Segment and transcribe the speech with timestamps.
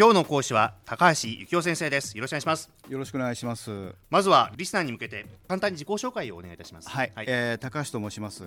[0.00, 2.16] 今日の講師は高橋幸雄先生です。
[2.16, 2.70] よろしくお願いします。
[2.88, 3.94] よろしくお願いします。
[4.08, 6.88] まずはリスナーに向けて簡単に自己紹介をお願いいたします。
[6.88, 8.44] はい、はい、えー、高橋と申します。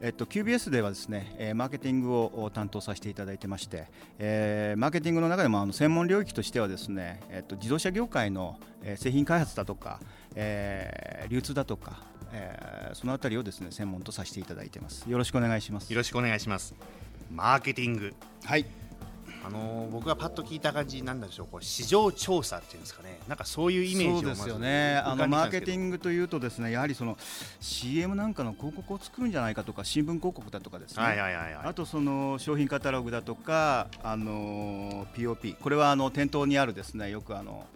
[0.00, 3.86] えっと QBS ではですね、えー、マーケティングを担当させていただいてまして、
[4.18, 10.00] えー、マーケティングの中でもあの専門領域としてはですねえっと自動車業界の、えー、製品開発だとか、
[10.34, 15.08] えー、流通だとかえー、そのあたりをですね専門とさせていただいてます。
[15.08, 15.90] よろしくお願いします。
[15.90, 16.74] よろしくお願いします。
[17.30, 18.12] マーケティング。
[18.44, 18.66] はい
[19.48, 21.46] あのー、僕がパッと聞いた感じなんでしょう。
[21.50, 23.18] こう市場調査っていうんですかね。
[23.28, 24.98] なんかそういうイメージをですよね。
[24.98, 27.16] あのマーケティングというとですねやはりその
[27.60, 37.66] CM なんかの広告を作るんじゃないかとか新聞広告だとかですね、はいはいはいはい、あとその商品カタログだとかあの POP これはあの店頭にあるですねよくあの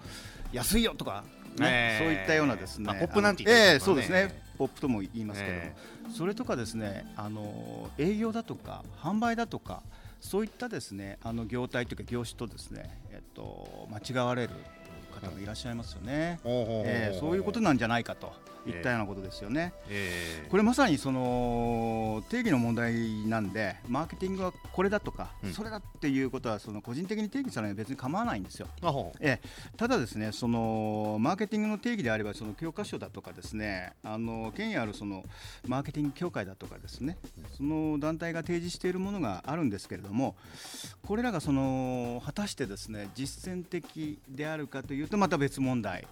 [0.53, 1.25] 安いよとか
[1.59, 4.43] ね、そういったようなですね、ポップなんて言って、ね、えー、そうですね。
[4.57, 9.83] ポップとも言いますけど、えー、それとかですねあの営業だとか販売だとか
[10.23, 14.51] そういったですねあの業態というか業種とですね、えっと、間違われる
[15.13, 18.33] 方もいらっしゃいますよね、えー、そういうことなんじゃないかと
[18.67, 19.73] いったようなことですよね。
[19.89, 28.69] えー、これまさにその定義の問題なんでマーケティングはこれだとか、うん、それだっていうことはその個人的に定義されない別に構わないんですよ。
[29.21, 35.25] えー、ただですねそのマーケティングの定義であればその教科書だとかですねあの権威あるその
[35.67, 37.19] マーケティング協会だとかですね
[37.57, 40.37] その団体が提示しているものがあるんですけれども
[41.07, 46.07] これらがその果たしてですね実践的であるかというとまた別問題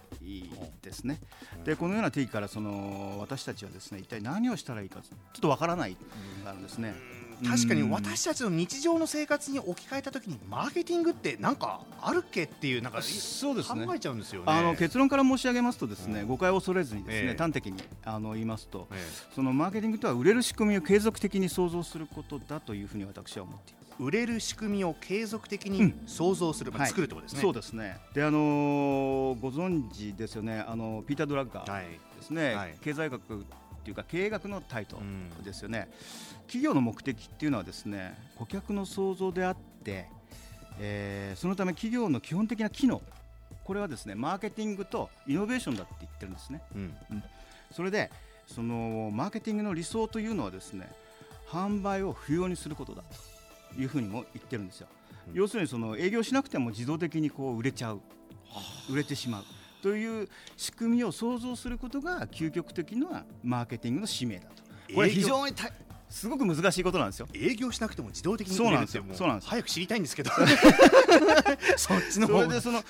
[0.83, 1.21] ですね。
[1.65, 5.97] でこのような定義からその私たちはですね一体何をしたらいいかちょっとわからない
[6.45, 6.95] があるんですね。
[7.43, 23.81] 確かに私たちの日常の生活に置き換えたときにマーケティングってなんかあるっけっていうなんかそうです、ね、考えちゃうんですよ、ね、あの結論から申し上げますとですね、うん、誤解を恐れずにですね、えー、端的にあの言いますと、えー、そのマーケティングとは売れる仕組みを継続的に創造することだというふうに私は思っています。
[24.01, 27.43] 売れる仕組みを継続的に創造する、うんまあ、作るってことですね。
[27.43, 27.99] そうですね。
[28.15, 30.65] で、あのー、ご存知ですよね。
[30.67, 31.85] あのピーター・ドラッガー
[32.21, 32.55] ですね。
[32.55, 34.99] はい、経済学っていうか経営学のタイト
[35.39, 40.07] ルですよね、うん、企業の目的っていうのはですね顧客の創造であって、
[40.79, 43.01] えー、そのため企業の基本的な機能
[43.65, 46.95] これはですねマーケティングとイノベーションだって言ってるんですね、うん。
[47.11, 47.23] うん、
[47.73, 48.11] それで
[48.47, 50.93] そのマーケティングの理想というのはですね
[51.49, 53.03] 販売を不要にすることだ
[53.75, 54.89] というふうにも言ってるんですよ、
[55.29, 58.01] うん、要するにその営業しなくても自動的にこう売れちゃう。
[58.91, 59.45] 売れてしまう
[59.81, 64.63] という仕組みを想像することが究極的なマーケティングの使命だと。
[64.95, 65.55] これ非常に
[66.11, 67.29] すごく難しいことなんですよ。
[67.35, 69.05] 営業しなくても自動的にそうなんですよ。
[69.13, 69.49] そうなんです。
[69.49, 70.31] 早く知りたいんですけど。
[71.79, 72.83] そっちの方でその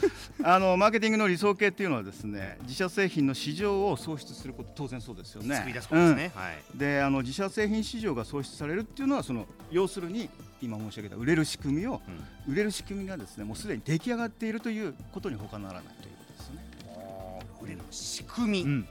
[0.43, 5.55] あのマーケティングの理想形っていうのはですね、自社製品の市場を創出すること当然そうですよね。
[5.57, 6.33] 作り出すことですね。
[6.35, 6.63] うん、はい。
[6.75, 10.31] で、あの自社製品市場が創出されるっていうのはその要するに
[10.63, 12.01] 今申し上げた売れる仕組みを、
[12.47, 16.10] うん、売れる仕組みがですねもうすでに出来上がっているということに他ならないと。
[17.63, 18.63] 売れる仕組み。
[18.63, 18.89] うん。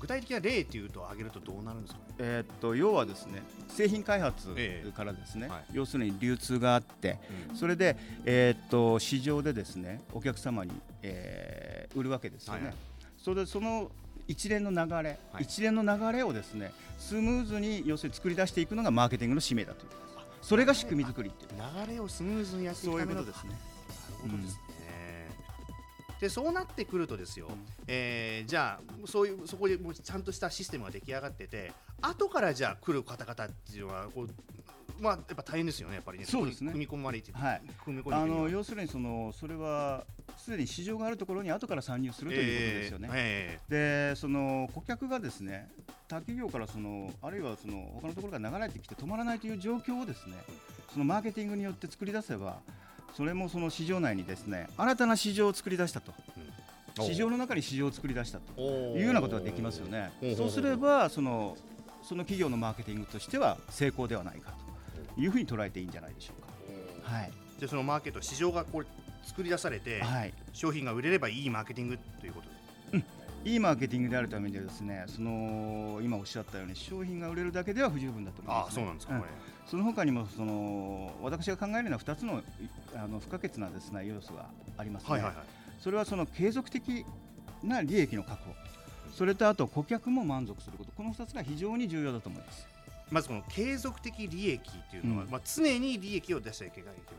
[0.00, 4.56] 具体的な例というと挙げるとどうなるんですか、えー、っと要はですね製品開発
[4.96, 7.18] からですね、えーはい、要するに流通があって、
[7.50, 10.72] うん、それで、えー、っと市場でですねお客様に、
[11.02, 12.58] えー、売るわけですよね。
[12.60, 12.76] はいはい、
[13.22, 13.90] それでその
[14.26, 19.90] 一連の流れ、はい、一連の流れをですねスムーズに要するに作り出していくのがマーケティングの使命だという
[20.40, 21.60] それが仕組み作りっていう。
[21.86, 23.50] 流れをスムーズにやっていくそういうことですね。
[23.50, 23.60] なる
[24.22, 24.54] ほどです。
[24.54, 24.69] ね、うん
[26.20, 27.54] でそうなってくるとですよ、うん、
[27.86, 31.72] えー、じゃあそういうそこでもうちゃんとしたシステムが出来上がってて
[32.02, 34.28] 後からじゃあ来る方々っていうのはこう
[35.00, 36.72] まあ、やっぱ大変ですよね、やっぱりね、そうですね。
[36.72, 40.04] 組み込まれて、はい、組み込あの要するにその、それは
[40.36, 43.08] すでに市場があるところに後から参入するということですよね。
[43.14, 45.70] えーえー、で、その顧客がですね、
[46.06, 50.34] 他企業からその、あるいはその他のところが流れてきて止まらないという状況をですね、
[50.92, 52.58] そのマーケティングによって作り出せば、
[53.16, 56.12] それもその市場内にですね新たな市場を作り出したと、
[56.98, 58.60] うん、市場の中に市場を作り出したと。
[58.60, 60.10] いうようなことができますよね。
[60.36, 61.56] そうすればその
[62.02, 64.52] その企業のマーケティングとしては成功ではないか
[65.14, 67.14] というふうに捉えていいんじゃないでしょうか。
[67.14, 68.86] はい、でそのマーケット市場がこれ
[69.24, 72.54] 作り出されて、はい、商品が売れればいいマーケティングということで、
[72.92, 73.04] うん。
[73.44, 79.22] いいマーケティングであるためにはですねその今おっしゃったように商品が売れるだけでは不十分だと思います、ね、あそうなんですか、うん、
[79.70, 82.42] その他にもその私が考えるのは2つの
[82.92, 84.46] あの不可欠なですね要素が
[84.76, 85.44] ありますね、はいはいはい、
[85.78, 87.06] それはその継続的
[87.62, 88.54] な利益の確保。
[89.14, 90.90] それとあと顧客も満足すること。
[90.96, 92.66] この2つが非常に重要だと思います。
[93.10, 97.12] まずこの継続的利益というのは、うん、まあ、常に利益を出しちゃいけないと。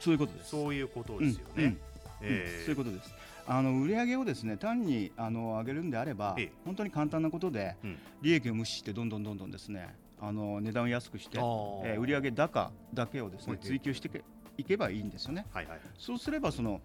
[0.00, 0.50] そういうことです。
[0.50, 1.78] そういうことですよね、うんうん。
[2.22, 3.14] えー、そういうことです。
[3.46, 7.76] あの売上をですね単にあの上げるんであれば、ええ、本当に簡単なことで、
[8.20, 14.10] 利益を無視してどんどんどんどんですねあの値段を安くして、えー、売上高だけをですね追求して
[14.56, 15.46] いけばいいんですよね。
[15.52, 16.80] はいはいそうすればその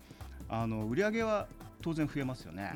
[0.50, 1.47] あの売り上げは
[1.81, 2.74] 当然増えますよね。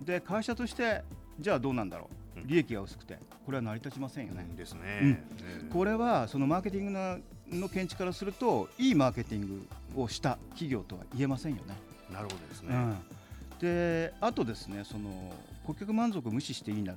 [0.00, 1.02] で会社として
[1.40, 2.46] じゃあどうなんだろう、うん。
[2.46, 4.46] 利益が薄くてこれは成り立ちませんよね。
[4.48, 5.08] うんですね、うん。
[5.08, 5.68] うん。
[5.70, 7.18] これはそのマーケティングの
[7.50, 11.76] の見地からするといいマーケティングをした企業とは言えませんよね。
[12.12, 15.32] なるほどですね、うん、であとですねその
[15.66, 16.94] 顧客満足を無視していいんだ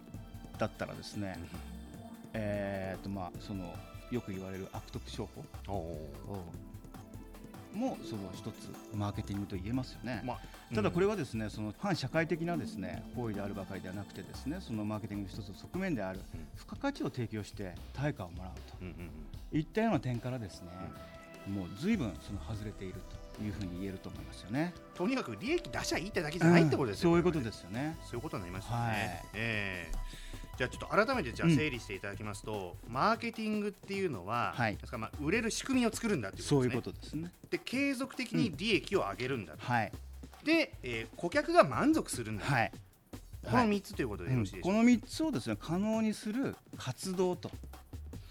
[0.57, 1.37] だったらですね、
[2.33, 2.66] えー
[2.97, 3.73] とまあ、その
[4.11, 5.43] よく言われる悪徳商法
[7.73, 10.23] もその一つマーケティングと言えますよね。
[10.25, 10.39] まあ
[10.75, 18.51] ただこれはですね、その反社会的なですね行為であるばかりではなくてですねそのマーケティングの一つの側面であるうん付加価値を提供して対価をもらう
[18.81, 18.95] うんうん
[19.51, 20.67] といったような点からですね、
[21.47, 22.95] もう随分その外れている
[23.37, 24.73] というふうに言えると思いますよね。
[24.93, 27.95] とにかく利益出しゃいいってだけじゃないってことですよ、うんそういうことですよね。
[28.03, 28.77] そういうことになりますよね。
[28.77, 29.76] はいええ
[30.57, 31.55] じゃあちょっと改めてじゃあうん。
[31.55, 34.75] 整理していただきますと、マーケティングっていうのは、はい。
[34.75, 36.81] ですからまあ売れる仕組みを作るんだっていうことですね。
[36.81, 37.31] ことですね。
[37.51, 39.91] で継続的に利益を上げるんだと、はい。
[40.43, 42.71] で、えー顧客が満足するんだ、はい。
[43.43, 47.49] この3つということでよろしいでしょうか、この3つをですね可能にする活動と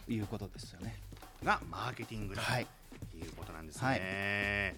[0.08, 0.96] いうことですよね。
[1.44, 2.66] がマーケティングだはい。
[3.12, 4.76] ということなんですね。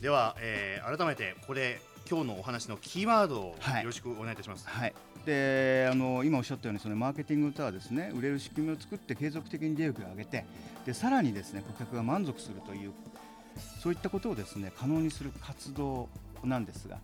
[0.00, 1.80] では、えー改めてここで
[2.10, 4.66] 今日のお話のキーワードをはいよろしくお願いいたします。
[4.68, 4.92] はい。
[5.24, 10.44] であの今おっしゃったようにそのマーケティングとはですね売れる仕組みを作って継続的に利益を上げて
[10.84, 12.92] でさらにですね顧客が満足するという
[13.80, 16.08] そういったことをですね可能にする活動
[16.42, 16.98] なんですが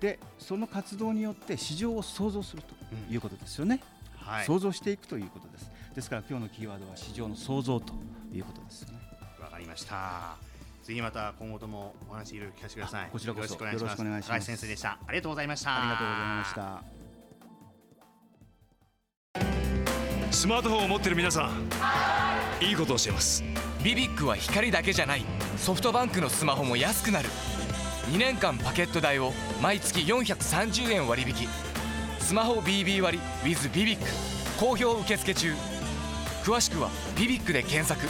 [0.00, 2.74] でその活動によって市場を創造すると
[3.12, 3.80] いうことですよね。
[4.14, 5.70] はい、創造していくということです。
[5.94, 7.92] ですから今日のキーワードは市場の創造と
[8.32, 9.00] いうことですよね。
[9.40, 10.45] わかりました。
[10.86, 13.08] 次また今後ともお話いろいろ聞かせてください。
[13.10, 13.82] こちらこそよろしくお願いします。
[13.82, 14.90] よろしくお願いします高橋先生でした。
[14.90, 15.76] ありがとうございました。
[15.76, 17.06] ありがとうございました。
[20.30, 23.42] スマートフォンを持ってる皆さんいいことを教えます
[23.82, 25.24] ビビックは光だけじゃない
[25.56, 27.28] ソフトバンクのスマホも安くなる
[28.12, 31.48] 2年間パケット代を毎月430円割引
[32.20, 34.04] スマホ BB 割 with ビビック
[34.60, 35.54] 好評受付中
[36.44, 38.06] 詳しくは「ビビック」で検索